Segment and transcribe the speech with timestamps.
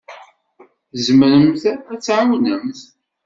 [0.95, 2.81] Tzemremt ad d-tɛawnemt.